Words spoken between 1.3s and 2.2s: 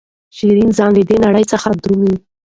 څخه درومي.